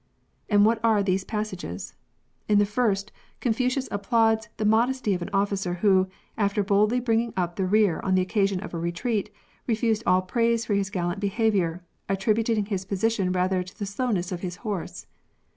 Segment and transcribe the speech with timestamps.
[0.49, 1.93] And what are these passages?
[2.49, 6.07] In the first, Confucius ap23lauds the modesty of an officer who,
[6.39, 9.31] after boldly bringing up the rear on the occasion of a retreat,
[9.67, 14.41] refused all praise for his gallant behaviour, attributing his position rather to the slowness of
[14.41, 15.05] his horse.